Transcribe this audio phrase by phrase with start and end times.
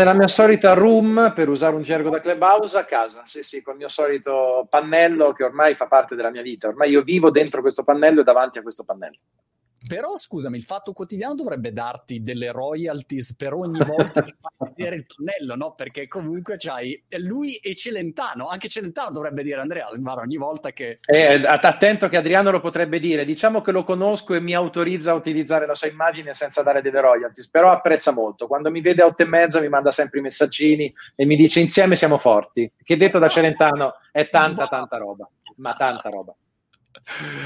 [0.00, 3.22] nella mia solita room, per usare un gergo da clubhouse, a casa.
[3.26, 6.68] Sì, sì, col mio solito pannello che ormai fa parte della mia vita.
[6.68, 9.18] Ormai io vivo dentro questo pannello e davanti a questo pannello.
[9.88, 14.96] Però scusami, il Fatto Quotidiano dovrebbe darti delle royalties per ogni volta che fai vedere
[14.96, 15.74] il pannello, no?
[15.74, 20.98] Perché comunque c'hai lui e Celentano, anche Celentano dovrebbe dire Andrea, guarda, ogni volta che...
[21.06, 25.14] Eh, attento che Adriano lo potrebbe dire, diciamo che lo conosco e mi autorizza a
[25.14, 28.46] utilizzare la sua immagine senza dare delle royalties, però apprezza molto.
[28.46, 31.60] Quando mi vede a otto e mezza mi manda sempre i messaggini e mi dice
[31.60, 35.26] insieme siamo forti, che detto da Celentano è tanta tanta roba,
[35.56, 36.34] ma tanta roba.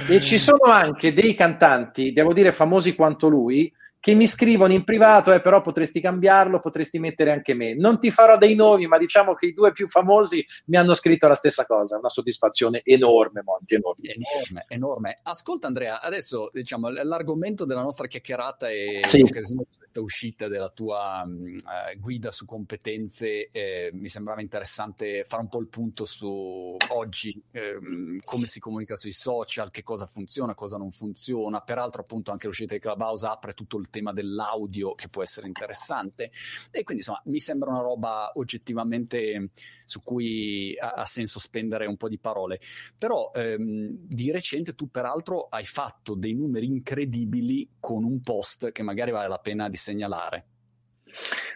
[0.08, 3.72] E ci sono anche dei cantanti, devo dire famosi quanto lui,
[4.04, 7.72] che mi scrivono in privato, eh, però potresti cambiarlo, potresti mettere anche me.
[7.72, 11.26] Non ti farò dei nomi, ma diciamo che i due più famosi mi hanno scritto
[11.26, 11.96] la stessa cosa.
[11.96, 14.12] Una soddisfazione enorme, Monti, enorme.
[14.12, 15.20] Enorme, enorme.
[15.22, 19.22] Ascolta Andrea, adesso diciamo l'argomento della nostra chiacchierata è sì.
[19.22, 19.64] questa
[20.02, 23.48] uscita della tua uh, guida su competenze.
[23.52, 27.78] Eh, mi sembrava interessante fare un po' il punto su oggi, eh,
[28.22, 31.62] come si comunica sui social, che cosa funziona, cosa non funziona.
[31.62, 36.30] Peraltro appunto anche l'uscita di Clubhouse apre tutto il tema dell'audio che può essere interessante.
[36.70, 39.50] E quindi insomma mi sembra una roba oggettivamente
[39.84, 42.58] su cui ha, ha senso spendere un po' di parole.
[42.98, 48.82] Però ehm, di recente tu peraltro hai fatto dei numeri incredibili con un post che
[48.82, 50.46] magari vale la pena di segnalare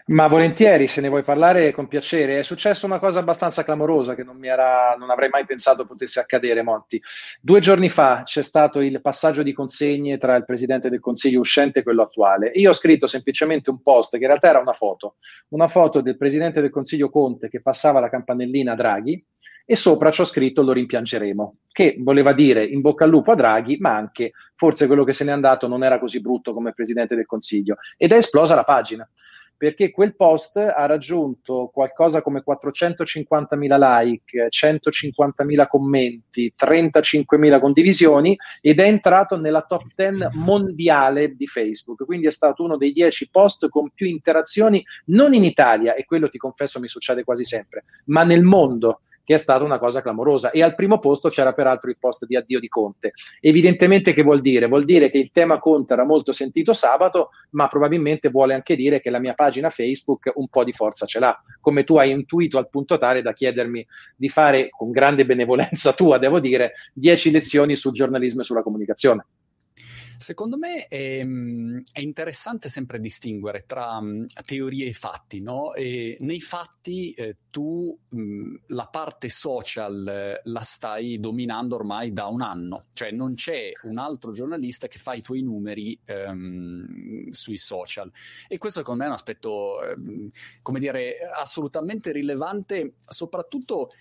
[0.08, 2.38] ma volentieri, se ne vuoi parlare, con piacere.
[2.38, 6.62] È successa una cosa abbastanza clamorosa che non, era, non, avrei mai pensato potesse accadere,
[6.62, 7.00] Monti.
[7.40, 11.80] Due giorni fa c'è stato il passaggio di consegne tra il presidente del consiglio uscente
[11.80, 12.50] e quello attuale.
[12.54, 15.16] Io ho scritto semplicemente un post che in realtà era una foto,
[15.48, 19.24] una foto del presidente del consiglio Conte che passava la campanellina a Draghi
[19.70, 23.34] e sopra ci ho scritto lo rimpiangeremo, che voleva dire in bocca al lupo a
[23.34, 27.14] Draghi, ma anche forse quello che se n'è andato non era così brutto come presidente
[27.14, 27.76] del consiglio.
[27.98, 29.06] Ed è esplosa la pagina
[29.58, 38.86] perché quel post ha raggiunto qualcosa come 450.000 like, 150.000 commenti, 35.000 condivisioni ed è
[38.86, 42.04] entrato nella top 10 mondiale di Facebook.
[42.04, 46.28] Quindi è stato uno dei 10 post con più interazioni, non in Italia, e quello
[46.28, 50.52] ti confesso mi succede quasi sempre, ma nel mondo che è stata una cosa clamorosa.
[50.52, 53.12] E al primo posto c'era peraltro il post di addio di Conte.
[53.42, 54.68] Evidentemente che vuol dire?
[54.68, 59.02] Vuol dire che il tema Conte era molto sentito sabato, ma probabilmente vuole anche dire
[59.02, 62.56] che la mia pagina Facebook un po' di forza ce l'ha, come tu hai intuito
[62.56, 63.86] al punto tale da chiedermi
[64.16, 69.26] di fare, con grande benevolenza tua, devo dire, 10 lezioni sul giornalismo e sulla comunicazione.
[70.18, 75.74] Secondo me è, mm, è, interessante sempre distinguere tra um, teorie e fatti, no?
[75.74, 82.12] E nei fatti eh, tu mh, mm, la parte social eh, la stai dominando ormai
[82.12, 87.30] da un anno, cioè non c'è un altro giornalista che fa i tuoi numeri ehm,
[87.30, 88.10] sui social.
[88.48, 90.30] E questo secondo me è un aspetto, ehm,
[90.62, 93.92] come dire, assolutamente rilevante, soprattutto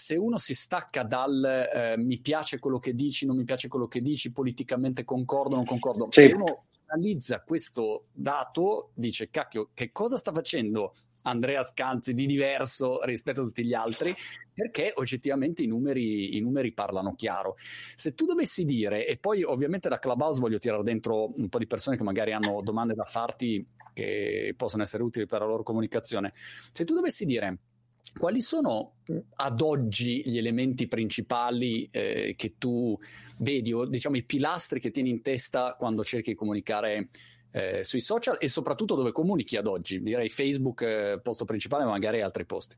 [0.00, 3.86] se uno si stacca dal eh, mi piace quello che dici, non mi piace quello
[3.86, 6.22] che dici, politicamente concordo, non concordo, sì.
[6.22, 13.04] se uno analizza questo dato, dice cacchio, che cosa sta facendo Andrea Scanzi di diverso
[13.04, 14.14] rispetto a tutti gli altri,
[14.54, 17.56] perché oggettivamente i numeri, i numeri, parlano chiaro.
[17.94, 21.66] Se tu dovessi dire, e poi ovviamente da Clubhouse voglio tirare dentro un po' di
[21.66, 26.32] persone che magari hanno domande da farti che possono essere utili per la loro comunicazione,
[26.72, 27.58] se tu dovessi dire
[28.18, 28.94] quali sono
[29.36, 32.96] ad oggi gli elementi principali eh, che tu
[33.38, 37.08] vedi, o diciamo i pilastri che tieni in testa quando cerchi di comunicare
[37.52, 40.02] eh, sui social e soprattutto dove comunichi ad oggi?
[40.02, 42.76] Direi Facebook, eh, posto principale, ma magari altri posti.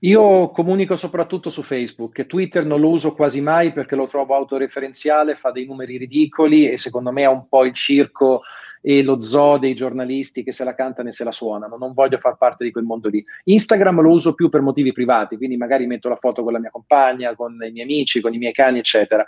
[0.00, 5.36] Io comunico soprattutto su Facebook, Twitter non lo uso quasi mai perché lo trovo autoreferenziale,
[5.36, 8.42] fa dei numeri ridicoli e secondo me è un po' il circo
[8.80, 11.76] e lo zoo dei giornalisti che se la cantano e se la suonano.
[11.76, 13.24] Non voglio far parte di quel mondo lì.
[13.44, 16.70] Instagram lo uso più per motivi privati, quindi magari metto la foto con la mia
[16.70, 19.24] compagna, con i miei amici, con i miei cani, eccetera.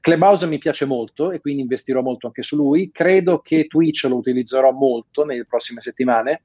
[0.00, 2.90] Clubhouse mi piace molto e quindi investirò molto anche su lui.
[2.92, 6.42] Credo che Twitch lo utilizzerò molto nelle prossime settimane.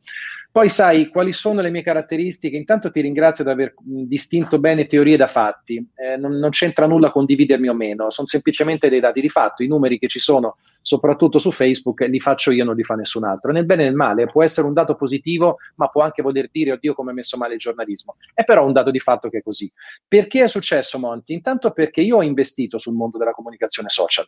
[0.52, 2.58] Poi sai quali sono le mie caratteristiche.
[2.58, 5.76] Intanto ti ringrazio di aver distinto bene teorie da fatti.
[5.96, 9.62] Eh, non, non c'entra nulla condividermi o meno, sono semplicemente dei dati di fatto.
[9.62, 13.24] I numeri che ci sono, soprattutto su Facebook, li faccio io, non li fa nessun
[13.24, 13.52] altro.
[13.52, 16.74] Nel bene e nel male può essere un dato positivo, ma può anche voler dire,
[16.74, 18.16] oddio, come è messo male il giornalismo.
[18.34, 19.72] È però un dato di fatto che è così.
[20.08, 21.34] Perché è successo, Monti?
[21.34, 24.28] Intanto perché io ho investito sul mondo della comunicazione social.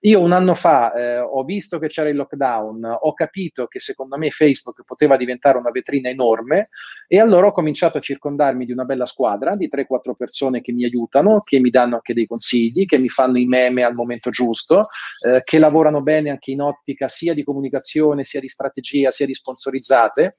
[0.00, 4.16] Io un anno fa eh, ho visto che c'era il lockdown, ho capito che secondo
[4.16, 6.68] me Facebook poteva diventare una vetrina enorme
[7.08, 10.84] e allora ho cominciato a circondarmi di una bella squadra di 3-4 persone che mi
[10.84, 14.82] aiutano, che mi danno anche dei consigli, che mi fanno i meme al momento giusto,
[15.26, 17.55] eh, che lavorano bene anche in ottica sia di comunicazione,
[18.24, 20.30] sia di strategia, sia di sponsorizzate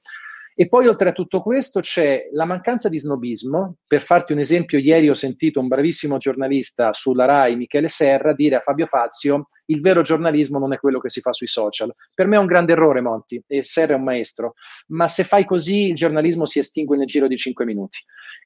[0.54, 3.76] E poi oltre a tutto questo c'è la mancanza di snobismo.
[3.86, 8.56] Per farti un esempio, ieri ho sentito un bravissimo giornalista sulla RAI, Michele Serra, dire
[8.56, 11.94] a Fabio Fazio il vero giornalismo non è quello che si fa sui social.
[12.14, 14.54] Per me è un grande errore, Monti, e Serra è un maestro,
[14.88, 17.98] ma se fai così il giornalismo si estingue nel giro di cinque minuti.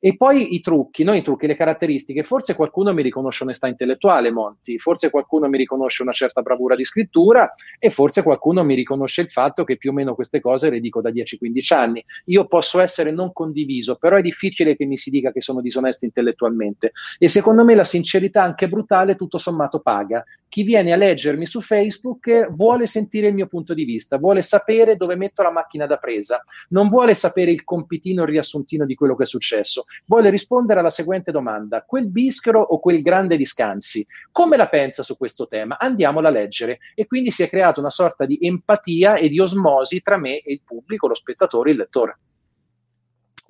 [0.04, 1.14] E poi i trucchi, no?
[1.14, 2.24] i trucchi, le caratteristiche.
[2.24, 6.84] Forse qualcuno mi riconosce onestà intellettuale, Monti, forse qualcuno mi riconosce una certa bravura di
[6.84, 10.80] scrittura e forse qualcuno mi riconosce il fatto che più o meno queste cose le
[10.80, 12.04] dico da 10-15 anni.
[12.26, 16.04] Io posso essere non condiviso, però è difficile che mi si dica che sono disonesto
[16.04, 16.90] intellettualmente.
[17.18, 20.24] E secondo me la sincerità, anche brutale, tutto sommato paga.
[20.48, 24.96] Chi viene a leggermi su Facebook vuole sentire il mio punto di vista, vuole sapere
[24.96, 29.14] dove metto la macchina da presa, non vuole sapere il compitino, il riassuntino di quello
[29.14, 34.04] che è successo vuole rispondere alla seguente domanda: quel bischero o quel grande di Scanzi,
[34.30, 35.78] come la pensa su questo tema?
[35.78, 36.78] Andiamola a leggere.
[36.94, 40.52] E quindi si è creata una sorta di empatia e di osmosi tra me e
[40.52, 42.18] il pubblico, lo spettatore, il lettore.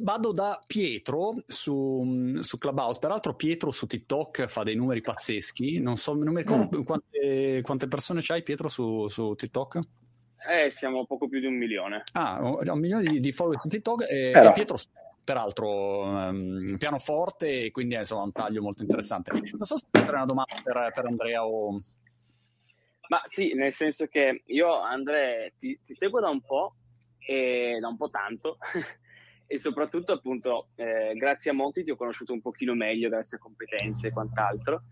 [0.02, 5.96] Vado da Pietro su, su, Clubhouse, peraltro Pietro su TikTok fa dei numeri pazzeschi, non
[5.96, 6.82] so non mi ricordo mm.
[6.82, 9.78] quante, quante, persone c'hai Pietro su, su, TikTok?
[10.50, 12.02] Eh, siamo poco più di un milione.
[12.14, 14.76] Ah, un milione di, di follower su TikTok e, e Pietro
[15.22, 19.30] peraltro um, pianoforte e quindi insomma un taglio molto interessante.
[19.30, 21.78] Non so se c'è una domanda per, per, Andrea o...
[23.08, 26.74] Ma sì, nel senso che io Andrea ti, ti seguo da un po'
[27.24, 28.58] e da un po' tanto
[29.52, 33.40] e soprattutto appunto eh, grazie a Monti ti ho conosciuto un pochino meglio grazie a
[33.40, 34.84] competenze e quant'altro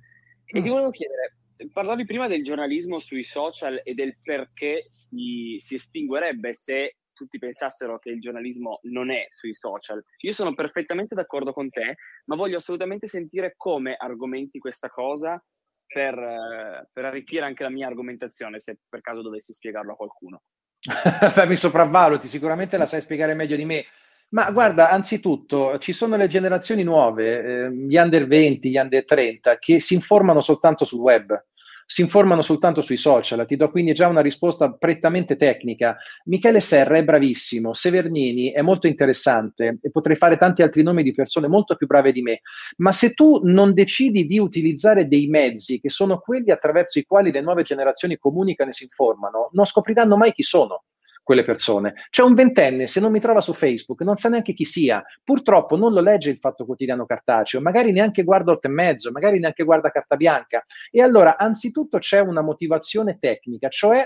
[0.45, 0.71] e ti mm.
[0.71, 1.37] volevo chiedere
[1.73, 7.99] parlavi prima del giornalismo sui social e del perché si, si estinguerebbe se tutti pensassero
[7.99, 10.03] che il giornalismo non è sui social.
[10.21, 15.43] Io sono perfettamente d'accordo con te, ma voglio assolutamente sentire come argomenti questa cosa
[15.87, 20.43] per, eh, per arricchire anche la mia argomentazione, se per caso dovessi spiegarlo a qualcuno.
[21.47, 23.85] Mi sopravvaluti, sicuramente la sai spiegare meglio di me.
[24.33, 29.59] Ma guarda, anzitutto ci sono le generazioni nuove, eh, gli under 20, gli under 30,
[29.59, 31.45] che si informano soltanto sul web
[31.91, 33.45] si informano soltanto sui social.
[33.45, 35.97] Ti do quindi già una risposta prettamente tecnica.
[36.27, 41.13] Michele Serra è bravissimo, Severnini è molto interessante e potrei fare tanti altri nomi di
[41.13, 42.43] persone molto più brave di me,
[42.77, 47.33] ma se tu non decidi di utilizzare dei mezzi che sono quelli attraverso i quali
[47.33, 50.85] le nuove generazioni comunicano e si informano, non scopriranno mai chi sono
[51.31, 51.95] quelle persone.
[52.11, 55.77] C'è un ventenne, se non mi trova su Facebook, non sa neanche chi sia, purtroppo
[55.77, 59.63] non lo legge il Fatto Quotidiano cartaceo, magari neanche guarda otto e mezzo, magari neanche
[59.63, 60.67] guarda carta bianca.
[60.91, 64.05] E allora, anzitutto c'è una motivazione tecnica, cioè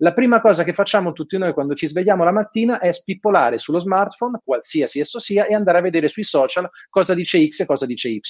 [0.00, 3.78] la prima cosa che facciamo tutti noi quando ci svegliamo la mattina è spippolare sullo
[3.78, 7.86] smartphone, qualsiasi esso sia, e andare a vedere sui social cosa dice X e cosa
[7.86, 8.20] dice Y.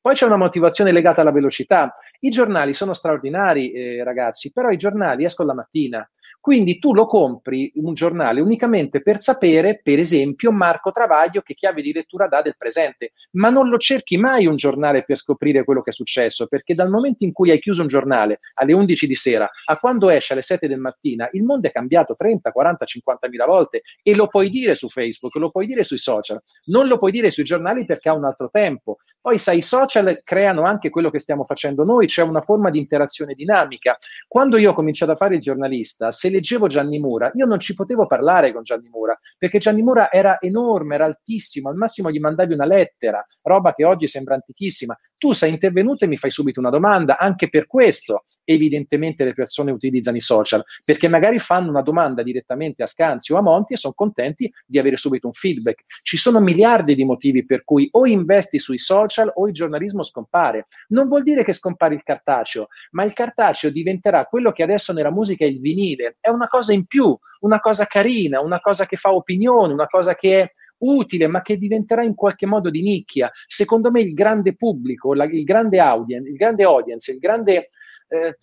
[0.00, 1.94] Poi c'è una motivazione legata alla velocità.
[2.20, 6.10] I giornali sono straordinari, eh, ragazzi, però i giornali escono la mattina.
[6.40, 11.82] Quindi tu lo compri un giornale unicamente per sapere, per esempio, Marco Travaglio che chiave
[11.82, 15.80] di lettura dà del presente, ma non lo cerchi mai un giornale per scoprire quello
[15.80, 19.16] che è successo, perché dal momento in cui hai chiuso un giornale alle 11 di
[19.16, 23.28] sera a quando esce alle 7 del mattino, il mondo è cambiato 30, 40, 50
[23.28, 26.96] mila volte e lo puoi dire su Facebook, lo puoi dire sui social, non lo
[26.96, 28.96] puoi dire sui giornali perché ha un altro tempo.
[29.20, 32.78] Poi sai, i social creano anche quello che stiamo facendo noi, c'è una forma di
[32.78, 33.98] interazione dinamica.
[34.26, 37.72] Quando io ho cominciato a fare il giornalista, se leggevo Gianni Mura, io non ci
[37.72, 42.18] potevo parlare con Gianni Mura, perché Gianni Mura era enorme, era altissimo, al massimo gli
[42.18, 44.94] mandavi una lettera, roba che oggi sembra antichissima.
[45.16, 49.70] Tu sei intervenuto e mi fai subito una domanda, anche per questo evidentemente le persone
[49.70, 53.76] utilizzano i social, perché magari fanno una domanda direttamente a Scanzi o a Monti e
[53.76, 55.84] sono contenti di avere subito un feedback.
[56.02, 60.66] Ci sono miliardi di motivi per cui o investi sui social o il giornalismo scompare.
[60.88, 65.12] Non vuol dire che scompare il cartaceo, ma il cartaceo diventerà quello che adesso nella
[65.12, 68.96] musica è il vinile, è una cosa in più, una cosa carina, una cosa che
[68.96, 73.30] fa opinione, una cosa che è utile, ma che diventerà in qualche modo di nicchia.
[73.46, 77.68] Secondo me il grande pubblico, la, il grande audience, il grande audience, il grande...
[78.08, 78.36] Eh,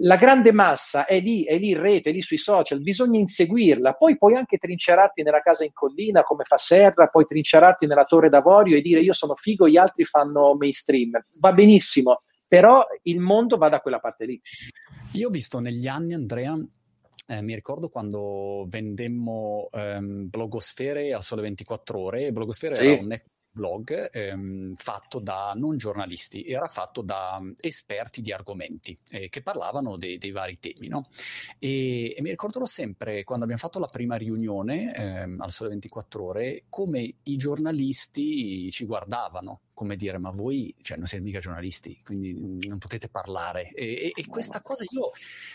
[0.00, 3.92] la grande massa è lì, è lì in rete, è lì sui social, bisogna inseguirla.
[3.92, 8.28] Poi puoi anche trincerarti nella casa in collina come fa Serra, puoi trincerarti nella torre
[8.28, 11.12] d'avorio e dire io sono figo, gli altri fanno mainstream.
[11.40, 14.40] Va benissimo, però il mondo va da quella parte lì.
[15.12, 16.58] Io ho visto negli anni, Andrea,
[17.26, 22.32] eh, mi ricordo quando vendemmo ehm, blogosfere a sole 24 ore.
[22.32, 22.84] Blogosfere sì.
[22.84, 28.30] era un network blog ehm, fatto da non giornalisti, era fatto da um, esperti di
[28.30, 30.88] argomenti eh, che parlavano dei, dei vari temi.
[30.88, 31.08] No?
[31.58, 36.24] E, e, mi ricorderò sempre quando abbiamo fatto la prima riunione ehm, al Sole 24
[36.24, 42.00] Ore come i giornalisti ci guardavano come dire, ma voi cioè, non siete mica giornalisti,
[42.02, 43.72] quindi non potete parlare.
[43.74, 45.10] E, e, e questa cosa io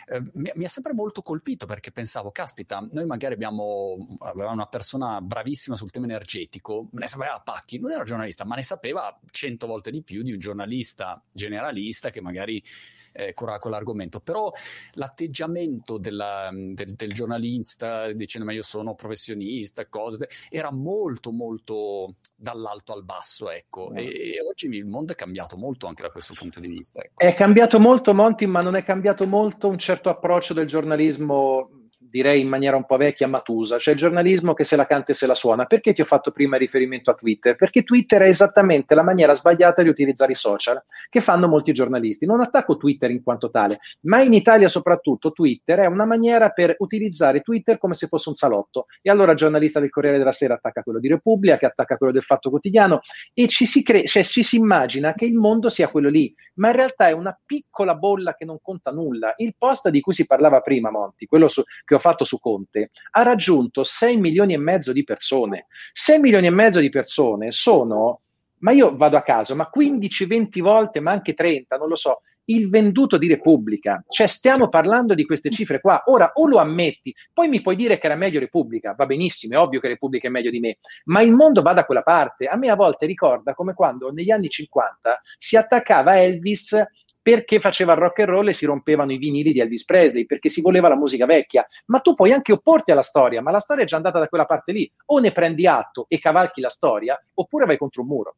[0.06, 3.98] eh, mi, mi, ha sempre molto colpito perché pensavo, caspita, noi magari abbiamo
[4.36, 9.20] una persona bravissima sul tema energetico, ne sapeva pacchi, non era giornalista, ma ne sapeva
[9.32, 12.64] cento volte di più di un giornalista generalista che magari
[13.12, 14.20] eh, curava quell'argomento.
[14.20, 14.50] Però
[14.94, 22.94] l'atteggiamento della, del, del, giornalista dicendo ma io sono professionista, cose, era molto molto dall'alto
[22.94, 23.94] al basso, ecco.
[23.94, 27.02] E, e, oggi il mondo è cambiato molto anche da questo punto di vista.
[27.02, 27.22] Ecco.
[27.22, 31.81] È cambiato molto, Monti, ma non è cambiato molto un certo approccio del giornalismo
[32.12, 35.16] direi in maniera un po' vecchia, matusa, cioè il giornalismo che se la canta e
[35.16, 35.66] se la suona.
[35.66, 37.56] Perché ti ho fatto prima riferimento a Twitter?
[37.56, 42.26] Perché Twitter è esattamente la maniera sbagliata di utilizzare i social che fanno molti giornalisti.
[42.26, 46.76] Non attacco Twitter in quanto tale, ma in Italia soprattutto Twitter è una maniera per
[46.80, 48.86] utilizzare Twitter come se fosse un salotto.
[49.02, 52.12] E allora il giornalista del Corriere della Sera attacca quello di Repubblica, che attacca quello
[52.12, 53.00] del Fatto Quotidiano
[53.34, 56.70] e ci si, cre- cioè, ci si immagina che il mondo sia quello lì, ma
[56.70, 59.34] in realtà è una piccola bolla che non conta nulla.
[59.38, 62.92] Il post di cui si parlava prima, Monti, quello su- che ho fatto su Conte,
[63.12, 65.68] ha raggiunto 6 milioni e mezzo di persone.
[65.94, 68.20] 6 milioni e mezzo di persone sono,
[68.60, 72.70] ma io vado a caso, ma 15-20 volte, ma anche 30, non lo so, il
[72.70, 74.04] venduto di Repubblica.
[74.08, 76.04] Cioè stiamo parlando di queste cifre qua.
[76.06, 79.60] Ora o lo ammetti, poi mi puoi dire che era meglio Repubblica, va benissimo, è
[79.60, 82.48] ovvio che Repubblica è meglio di me, ma il mondo va da quella parte.
[82.48, 86.76] A me a volte ricorda come quando negli anni 50 si attaccava Elvis
[87.22, 90.50] perché faceva il rock and roll e si rompevano i vinili di Elvis Presley, perché
[90.50, 91.66] si voleva la musica vecchia.
[91.88, 94.46] Ma tu puoi anche opporti alla storia, ma la storia è già andata da quella
[94.46, 94.92] parte lì.
[95.08, 98.36] O ne prendi atto e cavalchi la storia, oppure vai contro un muro.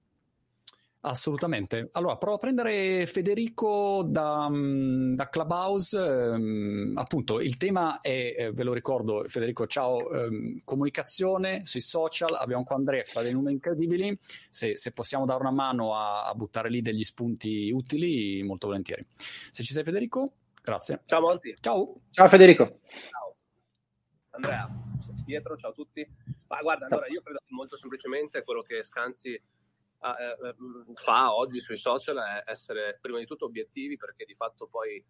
[1.06, 1.90] Assolutamente.
[1.92, 5.98] Allora, provo a prendere Federico da, mm, da Clubhouse.
[6.00, 12.34] Um, appunto, il tema è, eh, ve lo ricordo, Federico, ciao, um, comunicazione sui social.
[12.36, 14.18] Abbiamo qua Andrea che fa dei numeri incredibili.
[14.50, 19.06] Se, se possiamo dare una mano a, a, buttare lì degli spunti utili, molto volentieri.
[19.18, 21.02] Se ci sei, Federico, grazie.
[21.06, 21.54] Ciao, Monti.
[21.60, 21.96] Ciao.
[22.12, 22.80] Ciao, Federico.
[22.88, 23.36] Ciao.
[24.30, 24.70] Andrea,
[25.26, 26.08] Pietro, ciao a tutti.
[26.48, 29.38] Ma guarda, allora io credo molto semplicemente quello che Scanzi
[30.96, 35.04] fa oggi sui social è essere prima di tutto obiettivi perché di fatto poi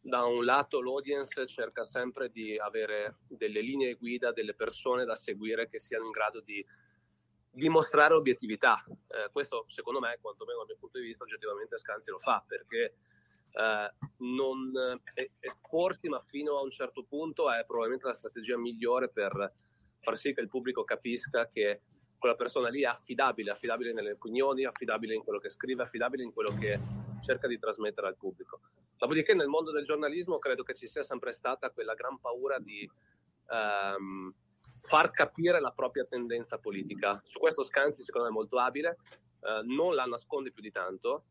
[0.00, 5.68] da un lato l'audience cerca sempre di avere delle linee guida, delle persone da seguire
[5.68, 6.64] che siano in grado di
[7.50, 8.84] dimostrare obiettività.
[8.86, 12.96] Eh, questo secondo me, quantomeno dal mio punto di vista, oggettivamente Scanzi lo fa perché
[13.52, 14.72] eh, non
[15.14, 19.52] eh, esporsi ma fino a un certo punto è probabilmente la strategia migliore per
[20.00, 21.82] far sì che il pubblico capisca che
[22.24, 26.32] quella persona lì è affidabile, affidabile nelle opinioni, affidabile in quello che scrive, affidabile in
[26.32, 26.80] quello che
[27.22, 28.60] cerca di trasmettere al pubblico.
[28.96, 32.90] Dopodiché nel mondo del giornalismo credo che ci sia sempre stata quella gran paura di
[33.50, 34.34] ehm,
[34.80, 37.20] far capire la propria tendenza politica.
[37.26, 38.96] Su questo Scanzi secondo me è molto abile,
[39.40, 41.24] eh, non la nasconde più di tanto,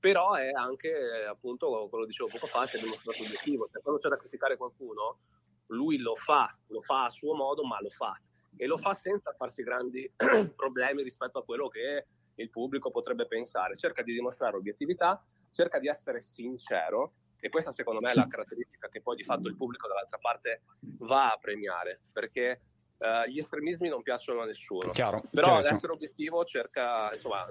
[0.00, 0.92] però è anche
[1.28, 3.68] appunto, quello dicevo poco fa, si è dimostrato obiettivo.
[3.68, 5.18] Cioè, quando c'è da criticare qualcuno,
[5.66, 8.20] lui lo fa, lo fa a suo modo, ma lo fa
[8.56, 10.10] e lo fa senza farsi grandi
[10.56, 13.76] problemi rispetto a quello che il pubblico potrebbe pensare.
[13.76, 18.88] Cerca di dimostrare obiettività, cerca di essere sincero e questa secondo me è la caratteristica
[18.88, 20.62] che poi di fatto il pubblico dall'altra parte
[20.98, 22.60] va a premiare perché
[22.98, 24.90] uh, gli estremismi non piacciono a nessuno.
[24.90, 27.46] Chiaro, però l'essere obiettivo cerca, insomma,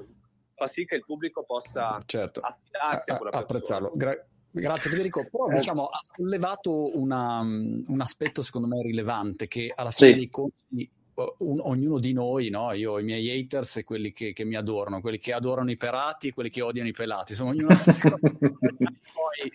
[0.53, 2.41] fa sì che il pubblico possa certo.
[2.41, 3.39] affidarsi a, a quella persona.
[3.39, 3.91] Apprezzarlo.
[3.95, 5.55] Gra- Grazie Federico, però eh.
[5.55, 10.15] diciamo, ha sollevato una, un aspetto secondo me rilevante che alla fine sì.
[10.17, 10.91] dei conti
[11.39, 12.71] un, ognuno di noi, no?
[12.71, 16.29] io i miei haters e quelli che, che, mi adorano, quelli che adorano i pelati
[16.29, 19.51] e quelli che odiano i pelati, insomma ognuno ha suoi.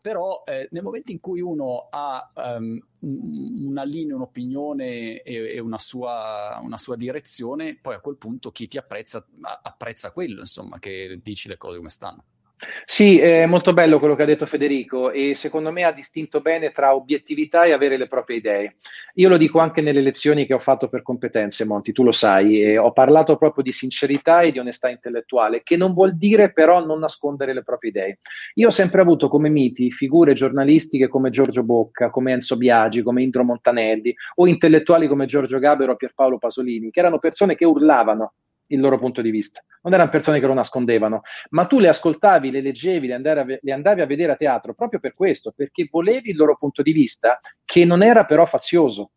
[0.00, 5.78] Però eh, nel momento in cui uno ha um, una linea, un'opinione e, e una,
[5.78, 9.24] sua, una, sua, direzione, poi a quel punto chi ti apprezza
[9.62, 12.24] apprezza quello, insomma, che dici le cose come stanno.
[12.84, 16.70] Sì, è molto bello quello che ha detto Federico e secondo me ha distinto bene
[16.70, 18.76] tra obiettività e avere le proprie idee.
[19.14, 22.76] Io lo dico anche nelle lezioni che ho fatto per competenze, Monti, tu lo sai,
[22.76, 27.00] ho parlato proprio di sincerità e di onestà intellettuale, che non vuol dire però non
[27.00, 28.18] nascondere le proprie idee.
[28.54, 33.22] Io ho sempre avuto come miti figure giornalistiche come Giorgio Bocca, come Enzo Biagi, come
[33.22, 38.34] Indro Montanelli o intellettuali come Giorgio Gabero o Pierpaolo Pasolini, che erano persone che urlavano
[38.72, 39.62] il loro punto di vista.
[39.82, 43.58] Non erano persone che lo nascondevano, ma tu le ascoltavi, le leggevi, le andavi, a,
[43.60, 46.92] le andavi a vedere a teatro proprio per questo, perché volevi il loro punto di
[46.92, 49.12] vista, che non era però fazioso.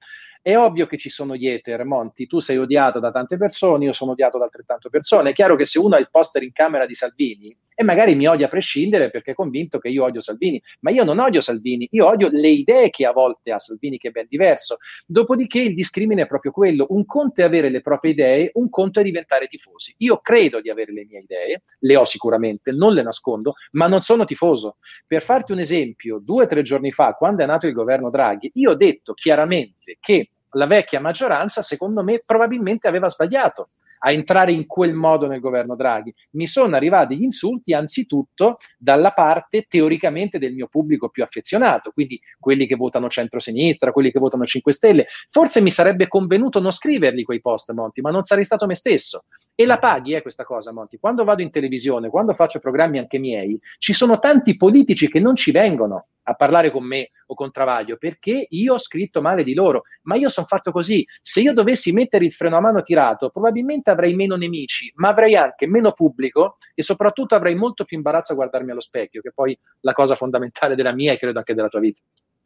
[0.48, 3.94] È ovvio che ci sono gli eter, Monti, tu sei odiato da tante persone, io
[3.94, 5.32] sono odiato da altrettante persone.
[5.32, 8.28] È chiaro che se uno ha il poster in camera di Salvini e magari mi
[8.28, 11.88] odia a prescindere perché è convinto che io odio Salvini, ma io non odio Salvini,
[11.90, 14.78] io odio le idee che a volte ha Salvini, che è ben diverso.
[15.08, 19.00] Dopodiché il discrimine è proprio quello, un conto è avere le proprie idee, un conto
[19.00, 19.96] è diventare tifosi.
[19.98, 24.02] Io credo di avere le mie idee, le ho sicuramente, non le nascondo, ma non
[24.02, 24.78] sono tifoso.
[25.08, 28.52] Per farti un esempio, due o tre giorni fa, quando è nato il governo Draghi,
[28.54, 33.68] io ho detto chiaramente che la vecchia maggioranza, secondo me, probabilmente aveva sbagliato
[34.00, 36.14] a entrare in quel modo nel governo Draghi.
[36.32, 42.20] Mi sono arrivati gli insulti anzitutto dalla parte teoricamente del mio pubblico più affezionato, quindi
[42.40, 45.08] quelli che votano centro-sinistra, quelli che votano 5 Stelle.
[45.30, 49.24] Forse mi sarebbe convenuto non scriverli quei post, Monti, ma non sarei stato me stesso.
[49.58, 50.98] E la paghi, eh, questa cosa, Monti.
[50.98, 55.34] Quando vado in televisione, quando faccio programmi anche miei, ci sono tanti politici che non
[55.34, 59.54] ci vengono a parlare con me o con Travaglio perché io ho scritto male di
[59.54, 61.08] loro, ma io sono fatto così.
[61.22, 65.38] Se io dovessi mettere il freno a mano tirato, probabilmente avrei meno nemici, ma avrei
[65.38, 69.58] anche meno pubblico e soprattutto avrei molto più imbarazzo a guardarmi allo specchio, che poi
[69.82, 72.02] la cosa fondamentale della mia e credo anche della tua vita.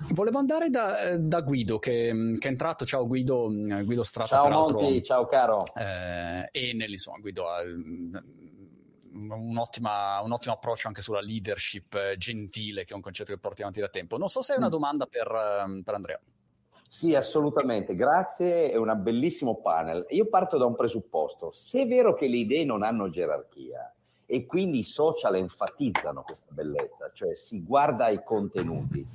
[0.08, 2.86] Volevo andare da, da Guido che, che, è entrato.
[2.86, 3.48] Ciao Guido,
[3.84, 4.42] Guido Strata.
[4.44, 5.64] Ciao Monti, ciao caro.
[5.76, 12.86] Eh, Enel, insomma, Guido ha un, ottima, un ottimo approccio anche sulla leadership eh, gentile,
[12.86, 14.18] che è un concetto che porti avanti da tempo.
[14.18, 14.72] Non so se hai una mm.
[14.72, 16.20] domanda per, ehm, per Andrea.
[16.88, 20.06] Sì, assolutamente, grazie, è un bellissimo panel.
[20.10, 23.94] Io parto da un presupposto, se è vero che le idee non hanno gerarchia
[24.26, 29.06] e quindi i social enfatizzano questa bellezza, cioè si guarda ai contenuti,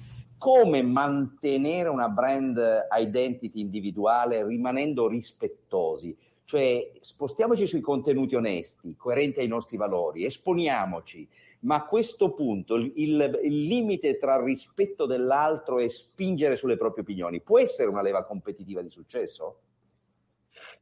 [0.44, 6.14] come mantenere una brand identity individuale rimanendo rispettosi?
[6.44, 11.26] Cioè spostiamoci sui contenuti onesti, coerenti ai nostri valori, esponiamoci,
[11.60, 17.40] ma a questo punto il, il, limite tra rispetto dell'altro e spingere sulle proprie opinioni
[17.40, 19.60] può essere una leva competitiva di successo?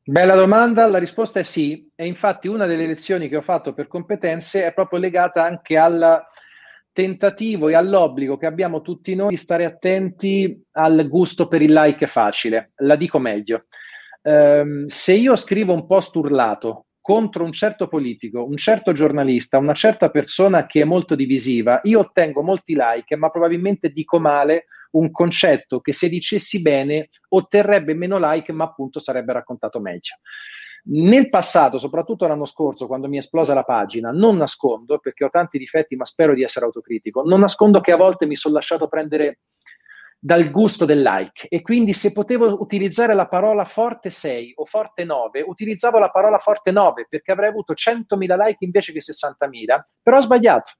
[0.02, 3.86] Bella domanda, la risposta è sì e infatti una delle lezioni che ho fatto per
[3.86, 6.20] competenze è proprio legata anche al
[6.92, 12.06] tentativo e all'obbligo che abbiamo tutti noi di stare attenti al gusto per il like
[12.06, 12.72] facile.
[12.76, 13.66] La dico meglio
[14.22, 19.74] ehm, se io scrivo un post urlato contro un certo politico, un certo giornalista, una
[19.74, 25.10] certa persona che è molto divisiva, io ottengo molti like, ma probabilmente dico male un
[25.10, 30.18] concetto che se dicessi bene otterrebbe meno like, ma appunto sarebbe raccontato meglio.
[30.84, 35.30] Nel passato, soprattutto l'anno scorso, quando mi è esplosa la pagina, non nascondo, perché ho
[35.30, 38.88] tanti difetti, ma spero di essere autocritico, non nascondo che a volte mi sono lasciato
[38.88, 39.40] prendere
[40.18, 41.48] dal gusto del like.
[41.48, 46.38] E quindi se potevo utilizzare la parola forte 6 o forte 9, utilizzavo la parola
[46.38, 50.72] forte 9 perché avrei avuto 100.000 like invece che 60.000, però ho sbagliato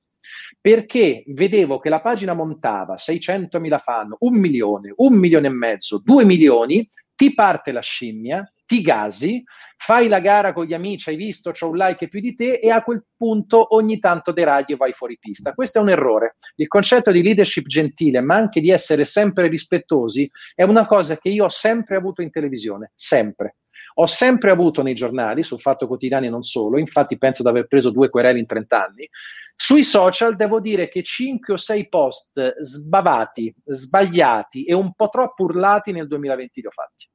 [0.61, 6.25] perché vedevo che la pagina montava 600.000 fan, un milione, un milione e mezzo, due
[6.25, 9.43] milioni, ti parte la scimmia, ti gasi,
[9.77, 12.71] fai la gara con gli amici, hai visto, c'ho un like più di te e
[12.71, 15.53] a quel punto ogni tanto deragli e vai fuori pista.
[15.55, 16.37] Questo è un errore.
[16.57, 21.29] Il concetto di leadership gentile, ma anche di essere sempre rispettosi, è una cosa che
[21.31, 23.57] io ho sempre avuto in televisione, sempre.
[23.95, 27.67] Ho sempre avuto nei giornali, sul Fatto Quotidiano e non solo, infatti penso di aver
[27.67, 29.09] preso due querele in 30 anni.
[29.55, 35.45] Sui social devo dire che 5 o 6 post sbavati, sbagliati e un po' troppo
[35.45, 37.11] urlati nel 2020 li ho fatti.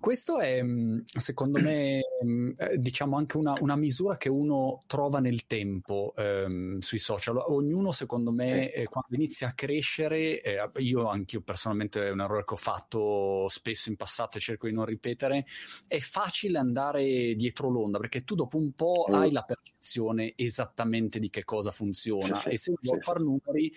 [0.00, 5.20] Questo è, mm, secondo me, mm, eh, diciamo anche una, una, misura che uno trova
[5.20, 7.36] nel tempo ehm, sui social.
[7.36, 12.44] Ognuno, secondo me, eh, quando inizia a crescere, eh, io anche personalmente è un errore
[12.44, 15.44] che ho fatto spesso in passato e cerco di non ripetere,
[15.86, 19.14] è facile andare dietro l'onda perché tu dopo un po' mm.
[19.14, 23.04] hai la percezione esattamente di che cosa funziona sì, e se vuoi sì.
[23.04, 23.70] far numeri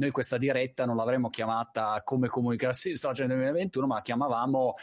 [0.00, 4.74] noi questa diretta non l'avremmo chiamata come comunicarsi social nel 2021, ma la chiamavamo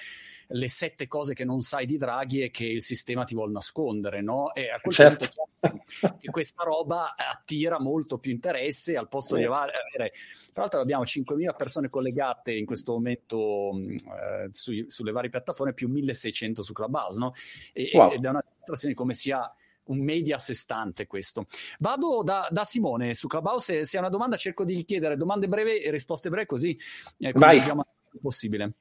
[0.50, 4.22] le sette cose che non sai di Draghi e che il sistema ti vuole nascondere,
[4.22, 4.54] no?
[4.54, 5.28] E a quel certo.
[5.60, 5.84] punto
[6.20, 9.42] che questa roba attira molto più interesse al posto sì.
[9.42, 10.14] di avere.
[10.54, 15.90] Tra l'altro abbiamo 5.000 persone collegate in questo momento eh, sui, sulle varie piattaforme, più
[15.90, 17.34] 1.600 su Clubhouse, no?
[17.74, 18.12] E, wow.
[18.12, 19.52] Ed è una dimostrazione di come sia
[19.86, 21.46] un media a sé stante questo.
[21.80, 25.80] Vado da, da Simone su Clubhouse, se, hai una domanda cerco di chiedere domande brevi
[25.80, 26.78] e risposte brevi così
[27.20, 27.34] eh,
[28.22, 28.74] possibile.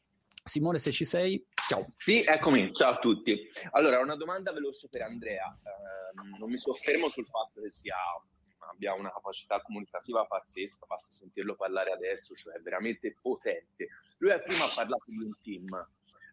[0.46, 1.84] Simone, se ci sei, ciao.
[1.96, 3.48] Sì, eccomi, ciao a tutti.
[3.72, 5.46] Allora, una domanda veloce per Andrea.
[5.64, 7.96] Eh, non mi soffermo sul fatto che sia,
[8.70, 13.88] abbia una capacità comunicativa pazzesca, basta sentirlo parlare adesso, cioè veramente potente.
[14.18, 15.88] Lui ha prima parlato di un team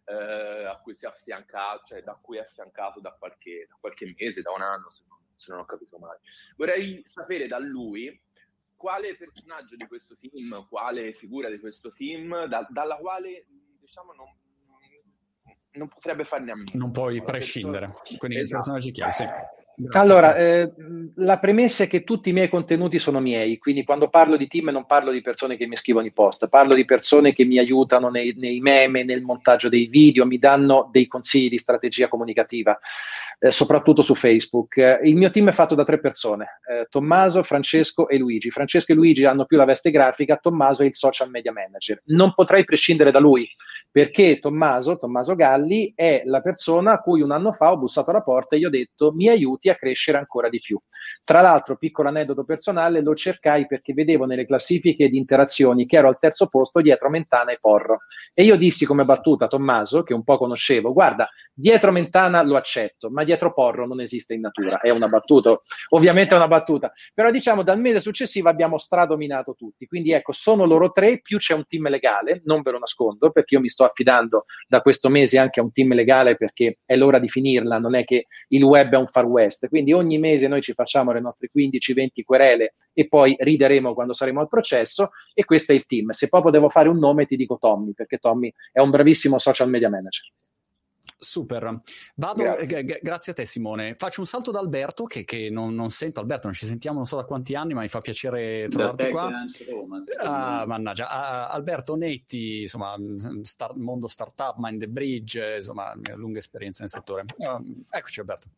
[0.06, 4.14] eh, a cui si è affiancato, cioè da cui è affiancato da qualche, da qualche
[4.16, 6.20] mese, da un anno, se non, se non ho capito male.
[6.56, 8.22] Vorrei sapere da lui
[8.76, 13.46] quale personaggio di questo team, quale figura di questo team, da, dalla quale
[13.80, 14.26] diciamo, non,
[15.74, 16.70] non potrebbe farne a meno.
[16.74, 18.18] Non puoi prescindere, persona...
[18.18, 18.54] quindi esatto.
[18.54, 19.24] personaggi chiave, sì.
[19.76, 20.72] Grazie, allora, eh,
[21.16, 24.68] la premessa è che tutti i miei contenuti sono miei, quindi quando parlo di team
[24.68, 28.08] non parlo di persone che mi scrivono i post, parlo di persone che mi aiutano
[28.08, 32.78] nei, nei meme, nel montaggio dei video, mi danno dei consigli di strategia comunicativa,
[33.40, 34.76] eh, soprattutto su Facebook.
[34.76, 38.50] Eh, il mio team è fatto da tre persone, eh, Tommaso, Francesco e Luigi.
[38.50, 42.00] Francesco e Luigi hanno più la veste grafica, Tommaso è il social media manager.
[42.06, 43.48] Non potrei prescindere da lui,
[43.90, 48.22] perché Tommaso, Tommaso Galli, è la persona a cui un anno fa ho bussato alla
[48.22, 50.78] porta e gli ho detto mi aiuti aiuti a crescere ancora di più.
[51.24, 56.08] Tra l'altro, piccolo aneddoto personale, lo cercai perché vedevo nelle classifiche di interazioni che ero
[56.08, 57.96] al terzo posto dietro Mentana e Porro.
[58.34, 62.56] E io dissi come battuta a Tommaso, che un po' conoscevo, guarda, dietro Mentana lo
[62.56, 64.80] accetto, ma dietro Porro non esiste in natura.
[64.80, 65.56] È una battuta,
[65.90, 66.92] ovviamente è una battuta.
[67.12, 69.86] Però diciamo dal mese successivo abbiamo stradominato tutti.
[69.86, 73.54] Quindi ecco, sono loro tre, più c'è un team legale, non ve lo nascondo, perché
[73.54, 77.18] io mi sto affidando da questo mese anche a un team legale perché è l'ora
[77.18, 79.68] di finirla, non è che il web è un far west test.
[79.68, 84.40] Quindi ogni mese noi ci facciamo le nostre 15-20 querele e poi rideremo quando saremo
[84.40, 86.10] al processo e questo è il team.
[86.10, 89.70] Se proprio devo fare un nome ti dico Tommy, perché Tommy è un bravissimo social
[89.70, 90.32] media manager.
[91.16, 91.78] Super,
[92.16, 92.78] vado, grazie.
[92.78, 93.32] Eh, g- grazie.
[93.32, 93.94] a te Simone.
[93.94, 97.06] Faccio un salto da Alberto che, che non, non, sento, Alberto non ci sentiamo non
[97.06, 99.30] so da quanti anni ma mi fa piacere trovarti qua.
[99.70, 102.94] Roma, ah, mannaggia, ah, Alberto Netti, insomma,
[103.42, 107.24] star, mondo startup, Mind the Bridge, insomma, lunga esperienza nel settore.
[107.36, 108.48] Uh, eccoci Alberto.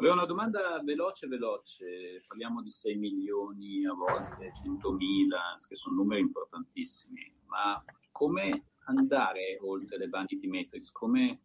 [0.00, 2.22] Avevo una domanda veloce, veloce.
[2.24, 7.34] Parliamo di 6 milioni, a volte 100 mila, che sono numeri importantissimi.
[7.46, 10.92] Ma come andare oltre le vanity metrics?
[10.92, 11.40] Come,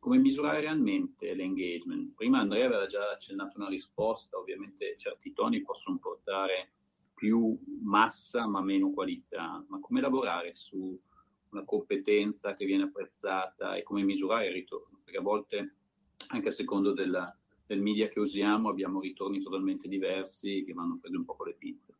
[0.00, 2.12] come misurare realmente l'engagement?
[2.16, 4.36] Prima Andrea aveva già accennato una risposta.
[4.36, 6.72] Ovviamente certi toni possono portare
[7.14, 9.64] più massa ma meno qualità.
[9.68, 11.00] Ma come lavorare su
[11.50, 14.98] una competenza che viene apprezzata e come misurare il ritorno?
[15.04, 15.76] Perché a volte,
[16.30, 17.32] anche a secondo della
[17.66, 21.54] del media che usiamo abbiamo ritorni totalmente diversi che vanno presi un po' con le
[21.58, 21.94] pinze.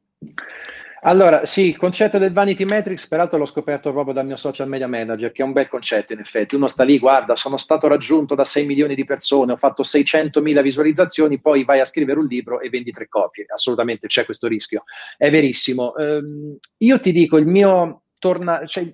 [1.04, 4.86] Allora, sì, il concetto del vanity metrics, peraltro l'ho scoperto proprio dal mio social media
[4.86, 6.54] manager, che è un bel concetto in effetti.
[6.54, 10.40] Uno sta lì, guarda, sono stato raggiunto da 6 milioni di persone, ho fatto 600
[10.40, 13.46] mila visualizzazioni, poi vai a scrivere un libro e vendi tre copie.
[13.48, 14.84] Assolutamente c'è questo rischio.
[15.16, 15.92] È verissimo.
[15.96, 18.88] Um, io ti dico, il mio torna, cioè,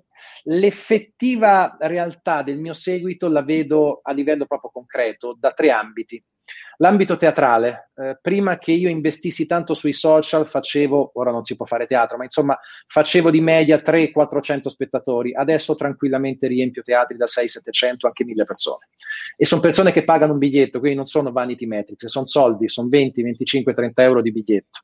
[0.45, 6.23] l'effettiva realtà del mio seguito la vedo a livello proprio concreto da tre ambiti.
[6.81, 11.67] L'ambito teatrale, eh, prima che io investissi tanto sui social, facevo, ora non si può
[11.67, 18.07] fare teatro, ma insomma facevo di media 300-400 spettatori, adesso tranquillamente riempio teatri da 600-700,
[18.07, 18.87] anche 1000 persone.
[19.37, 22.89] E sono persone che pagano un biglietto, quindi non sono vanity metrics, sono soldi, sono
[22.89, 24.83] 20, 25, 30 euro di biglietto.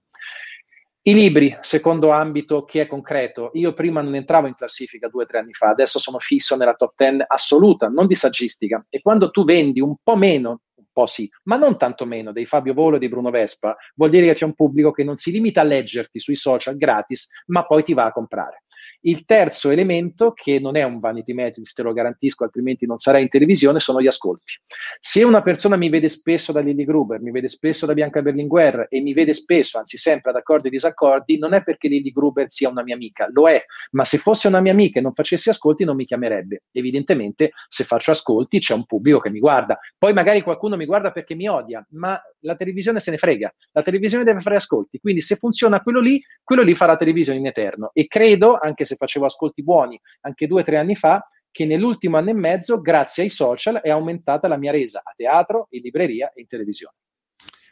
[1.03, 5.27] I libri, secondo ambito che è concreto, io prima non entravo in classifica due o
[5.27, 8.85] tre anni fa, adesso sono fisso nella top 10 assoluta, non di saggistica.
[8.89, 10.63] E quando tu vendi un po' meno
[10.95, 14.29] po' sì, ma non tanto meno dei Fabio Volo e di Bruno Vespa, vuol dire
[14.29, 17.83] che c'è un pubblico che non si limita a leggerti sui social gratis, ma poi
[17.83, 18.64] ti va a comprare.
[19.07, 23.19] Il terzo elemento, che non è un vanity metrics, te lo garantisco, altrimenti non sarà
[23.19, 24.55] in televisione, sono gli ascolti.
[24.99, 28.87] Se una persona mi vede spesso da Lily Gruber, mi vede spesso da Bianca Berlinguer
[28.89, 32.51] e mi vede spesso, anzi sempre ad accordi e disaccordi, non è perché Lily Gruber
[32.51, 35.51] sia una mia amica, lo è, ma se fosse una mia amica e non facessi
[35.51, 36.63] ascolti non mi chiamerebbe.
[36.73, 39.79] Evidentemente se faccio ascolti c'è un pubblico che mi guarda.
[39.99, 43.53] Poi magari qualcuno mi guarda perché mi odia, ma la televisione se ne frega.
[43.73, 47.47] La televisione deve fare ascolti, quindi se funziona quello lì, quello lì farà televisione in
[47.47, 47.91] eterno.
[47.93, 51.67] E credo, anche se se facevo ascolti buoni anche due o tre anni fa, che
[51.67, 55.83] nell'ultimo anno e mezzo, grazie ai social, è aumentata la mia resa a teatro, in
[55.83, 56.97] libreria e in televisione.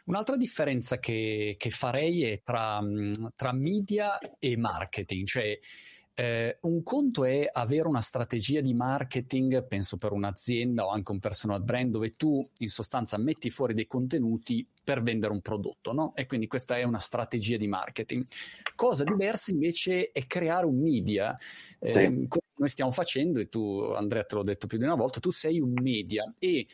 [0.05, 2.79] Un'altra differenza che, che farei è tra,
[3.35, 5.57] tra, media e marketing, cioè
[6.15, 11.19] eh, un conto è avere una strategia di marketing, penso per un'azienda o anche un
[11.19, 16.13] personal brand, dove tu in sostanza metti fuori dei contenuti per vendere un prodotto, no?
[16.15, 18.25] E quindi questa è una strategia di marketing.
[18.75, 21.35] Cosa diversa invece è creare un media,
[21.79, 22.07] eh, sì.
[22.27, 25.31] come noi stiamo facendo, e tu Andrea te l'ho detto più di una volta, tu
[25.31, 26.67] sei un media e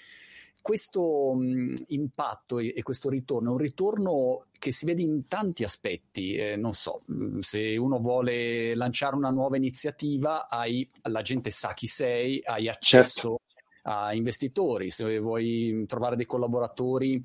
[0.62, 5.64] questo mh, impatto e, e, questo ritorno è un ritorno che si vede in tanti
[5.64, 6.34] aspetti.
[6.34, 7.02] Eh, non so,
[7.40, 13.22] se uno vuole lanciare una nuova iniziativa, hai, la gente sa chi sei, hai accesso.
[13.22, 13.42] Certo.
[13.84, 17.24] A investitori, se vuoi trovare dei collaboratori,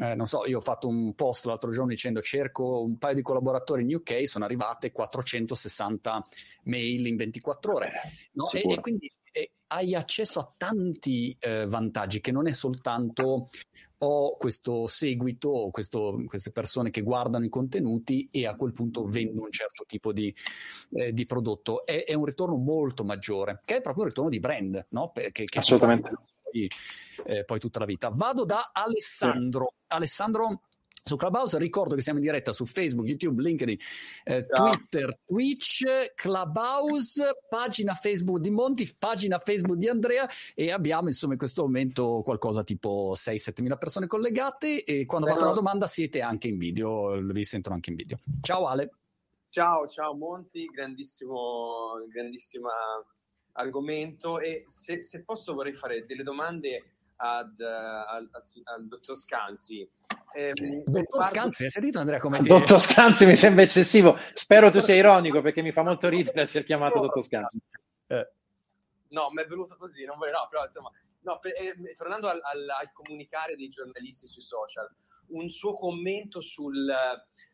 [0.00, 3.20] eh, non so, io ho fatto un post l'altro giorno dicendo cerco un paio di
[3.20, 6.24] collaboratori in UK, sono arrivate 460
[6.64, 7.92] mail in 24 ore,
[8.34, 8.48] no?
[8.52, 9.12] e, e, quindi
[9.68, 13.48] hai accesso a tanti eh, vantaggi che non è soltanto
[14.00, 19.42] ho questo seguito, questo, queste persone che guardano i contenuti e a quel punto vendo
[19.42, 20.32] un certo tipo di,
[20.90, 21.84] eh, di prodotto.
[21.84, 25.12] È, è, un ritorno molto maggiore, che è proprio un ritorno di brand, no?
[25.12, 26.10] Che Assolutamente.
[26.42, 26.68] Poi,
[27.24, 28.10] eh, poi, tutta la vita.
[28.10, 29.74] Vado da Alessandro.
[29.76, 29.84] Sì.
[29.88, 30.60] Alessandro,
[31.08, 31.58] su Clubhouse.
[31.58, 33.76] Ricordo che siamo in diretta su Facebook, YouTube, LinkedIn,
[34.24, 41.32] eh, Twitter, Twitch, Clubhouse, pagina Facebook di Monti, pagina Facebook di Andrea e abbiamo insomma
[41.32, 45.86] in questo momento qualcosa tipo 6-7 mila persone collegate e quando Beh, fate una domanda
[45.86, 48.18] siete anche in video, vi sentono anche in video.
[48.40, 48.90] Ciao Ale.
[49.50, 52.68] Ciao, ciao Monti, grandissimo, grandissimo
[53.52, 59.88] argomento e se, se posso vorrei fare delle domande ad, al, al, al, dottor Scanzi.
[60.34, 60.52] Eh,
[60.84, 62.58] dottor Scanzi, hai sentito Andrea come dire?
[62.58, 66.64] Dottor Scanzi mi sembra eccessivo, spero tu sia ironico perché mi fa molto ridere essere
[66.64, 67.58] chiamato dottor Scanzi.
[68.06, 68.30] Eh.
[69.08, 72.40] No, mi è venuto così, non volevo, no, però insomma, no, per, eh, tornando al,
[72.42, 74.88] al, al, comunicare dei giornalisti sui social,
[75.28, 76.92] un suo commento sul,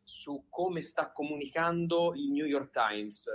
[0.03, 3.29] su come sta comunicando il New York Times,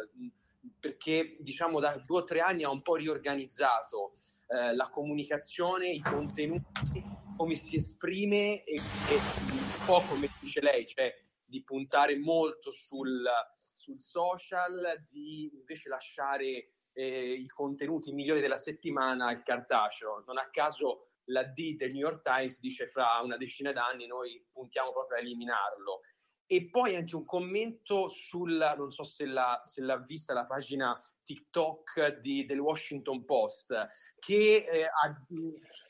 [0.79, 4.13] perché diciamo da due o tre anni ha un po' riorganizzato
[4.47, 7.03] eh, la comunicazione, i contenuti,
[7.39, 11.09] come si esprime e, e, un po' come dice lei, cioè
[11.45, 13.25] di puntare molto sul,
[13.75, 20.21] sul social, di invece lasciare eh, i contenuti migliori della settimana al cartaceo.
[20.27, 24.45] Non a caso la D del New York Times dice fra una decina d'anni noi
[24.51, 26.01] puntiamo proprio a eliminarlo.
[26.45, 30.99] E poi anche un commento sul, non so se l'ha, se l'ha vista la pagina
[31.29, 33.67] TikTok di, del Washington Post
[34.17, 35.25] che eh, ha,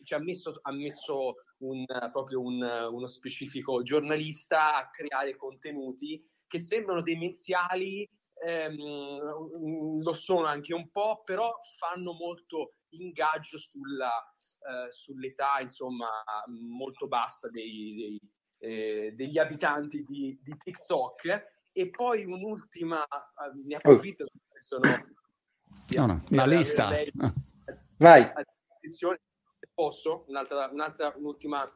[0.04, 6.60] ci ha messo, ha messo un, proprio un, uno specifico giornalista a creare contenuti che
[6.60, 8.06] sembrano demenziali,
[8.46, 14.12] ehm, lo sono anche un po', però fanno molto ingaggio sulla,
[14.68, 16.10] eh, sull'età insomma
[16.48, 18.20] molto bassa dei, dei,
[18.58, 21.58] eh, degli abitanti di, di, TikTok.
[21.72, 23.06] E poi un'ultima,
[23.64, 24.82] ne approfitto, perché sono
[25.96, 26.90] No, no, una lista.
[27.98, 28.32] Vai.
[29.74, 30.26] Posso?
[30.28, 31.72] Un'altra, un'altra, un'ultima,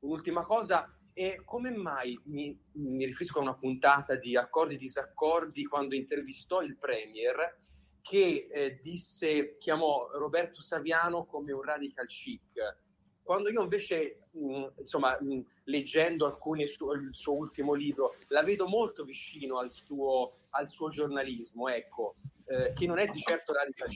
[0.00, 0.88] un'ultima cosa.
[1.12, 6.62] E come mai mi, mi, riferisco a una puntata di accordi e disaccordi quando intervistò
[6.62, 7.58] il Premier
[8.00, 12.78] che eh, disse, chiamò Roberto Saviano come un radical chic.
[13.22, 18.66] Quando io invece, mh, insomma, mh, leggendo alcuni su, il suo ultimo libro, la vedo
[18.66, 22.14] molto vicino al suo, al suo giornalismo, ecco
[22.50, 23.92] eh, che non è di certo radicale.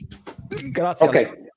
[0.71, 1.07] Grazie.
[1.07, 1.53] Ok.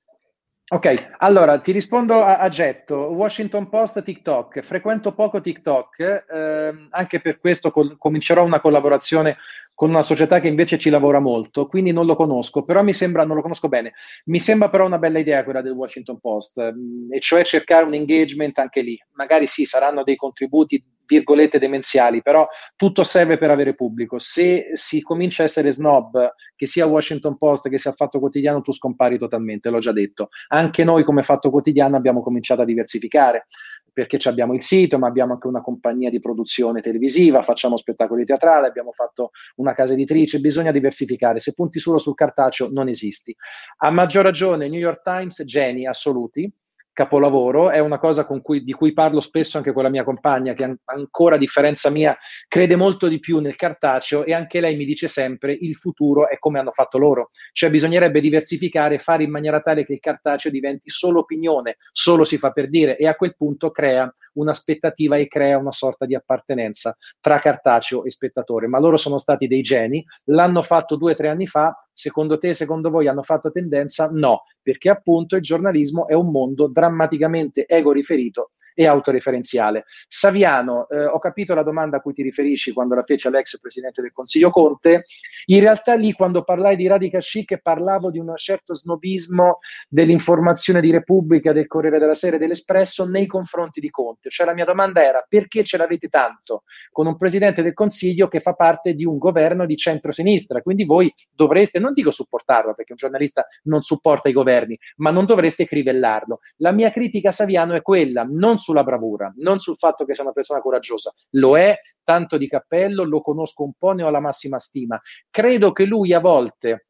[0.70, 2.94] Ok, allora ti rispondo a, a, getto.
[3.12, 4.60] Washington Post, TikTok.
[4.60, 9.38] Frequento poco TikTok, ehm, anche per questo col- comincerò una collaborazione
[9.74, 13.24] con una società che invece ci lavora molto, quindi non lo conosco, però mi sembra,
[13.24, 17.06] non lo conosco bene, mi sembra però una bella idea quella del Washington Post, ehm,
[17.10, 19.00] e cioè cercare un engagement anche lì.
[19.12, 24.18] Magari sì, saranno dei contributi virgolette demenziali, però tutto serve per avere pubblico.
[24.18, 28.72] Se si comincia a essere snob, che sia Washington Post che sia Fatto Quotidiano, tu
[28.72, 30.28] scompari totalmente, l'ho già detto.
[30.48, 33.46] Anche noi come Fatto Quotidiano abbiamo cominciato a diversificare,
[33.92, 38.66] perché abbiamo il sito, ma abbiamo anche una compagnia di produzione televisiva, facciamo spettacoli teatrali,
[38.66, 41.40] abbiamo fatto una casa editrice, bisogna diversificare.
[41.40, 43.34] Se punti solo sul cartaceo non esisti.
[43.78, 46.48] A maggior ragione New York Times, geni assoluti,
[46.98, 50.64] capolavoro, è una cosa cui, di cui parlo spesso anche con la mia compagna, che
[50.64, 54.84] an- ancora a differenza mia crede molto di più nel cartaceo e anche lei mi
[54.84, 59.60] dice sempre il futuro è come hanno fatto loro, cioè bisognerebbe diversificare, fare in maniera
[59.60, 63.36] tale che il cartaceo diventi solo opinione, solo si fa per dire e a quel
[63.36, 68.96] punto crea un'aspettativa e crea una sorta di appartenenza tra cartaceo e spettatore, ma loro
[68.96, 73.08] sono stati dei geni, l'hanno fatto due o tre anni fa, secondo te, secondo voi
[73.08, 74.08] hanno fatto tendenza?
[74.10, 79.86] No, perché appunto il giornalismo è un mondo drammaticamente ego riferito e autoreferenziale.
[80.06, 84.00] Saviano, eh, ho capito la domanda a cui ti riferisci quando la fece all'ex presidente
[84.02, 85.00] del Consiglio Conte.
[85.46, 90.92] In realtà lì quando parlai di radical chic parlavo di un certo snobismo dell'informazione di
[90.92, 94.30] Repubblica, del Corriere della Sera e dell'Espresso nei confronti di Conte.
[94.30, 96.62] Cioè la mia domanda era perché ce l'avete tanto
[96.92, 100.62] con un presidente del Consiglio che fa parte di un governo di centrosinistra?
[100.62, 105.24] Quindi voi dovreste, non dico supportarlo perché un giornalista non supporta i governi, ma non
[105.24, 106.38] dovreste crivellarlo.
[106.58, 110.22] La mia critica a Saviano è quella, non sulla bravura, non sul fatto che sia
[110.22, 111.10] una persona coraggiosa.
[111.30, 115.00] Lo è, tanto di cappello, lo conosco un po', ne ho la massima stima.
[115.30, 116.88] Credo che lui a volte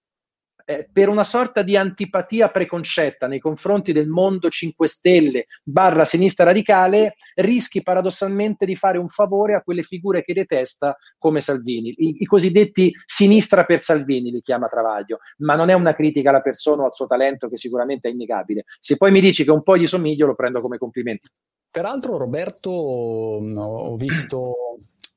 [0.70, 6.44] eh, per una sorta di antipatia preconcetta nei confronti del mondo 5 Stelle barra sinistra
[6.44, 12.16] radicale, rischi paradossalmente di fare un favore a quelle figure che detesta come Salvini, i,
[12.18, 16.82] i cosiddetti sinistra per Salvini li chiama Travaglio, ma non è una critica alla persona
[16.82, 18.64] o al suo talento che sicuramente è innegabile.
[18.78, 21.30] Se poi mi dici che un po' gli somiglio lo prendo come complimento.
[21.70, 24.54] Peraltro Roberto mm, ho visto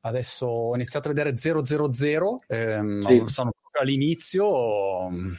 [0.01, 3.23] adesso ho iniziato a vedere 000 ehm, sì.
[3.27, 5.33] sono all'inizio mm,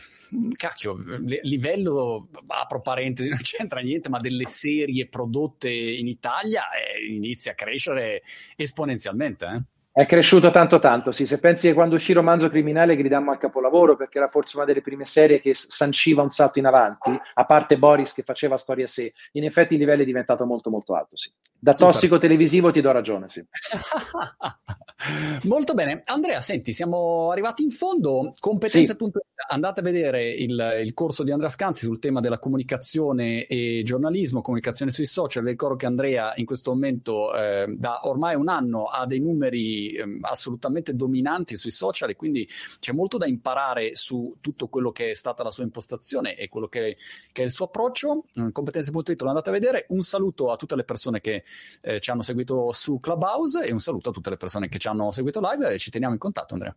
[0.52, 0.96] cacchio,
[1.42, 7.54] livello, apro parentesi, non c'entra niente, ma delle serie prodotte in Italia eh, inizia a
[7.54, 8.22] crescere
[8.56, 9.44] esponenzialmente.
[9.44, 9.62] Eh?
[9.94, 11.26] È cresciuto tanto tanto, sì.
[11.26, 14.80] Se pensi che quando uscì Romanzo Criminale gridammo al capolavoro perché era forse una delle
[14.80, 18.88] prime serie che sanciva un salto in avanti, a parte Boris che faceva storia a
[18.88, 21.30] sé, in effetti il livello è diventato molto molto alto, sì.
[21.58, 21.92] Da Super.
[21.92, 23.44] tossico televisivo ti do ragione, sì.
[25.44, 26.00] molto bene.
[26.04, 28.32] Andrea, senti, siamo arrivati in fondo.
[28.40, 29.20] Competenze.it, sì.
[29.48, 34.40] Andate a vedere il, il, corso di Andrea Scanzi sul tema della comunicazione e giornalismo,
[34.40, 35.42] comunicazione sui social.
[35.42, 40.00] Vi ricordo che Andrea in questo momento eh, da ormai un anno ha dei numeri
[40.02, 45.10] Ehm, assolutamente dominanti sui social e quindi c'è molto da imparare su tutto quello che
[45.10, 46.96] è stata la sua impostazione e quello che,
[47.32, 48.24] che è il suo approccio.
[48.38, 49.86] Mm, competenze.it lo andate a vedere.
[49.88, 51.44] Un saluto a tutte le persone che
[51.82, 54.88] eh, ci hanno seguito su Clubhouse e un saluto a tutte le persone che ci
[54.88, 56.74] hanno seguito live e ci teniamo in contatto Andrea.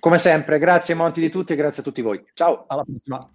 [0.00, 2.24] Come sempre, grazie Monti di tutti e grazie a tutti voi.
[2.34, 2.64] Ciao.
[2.66, 3.30] Alla prossima.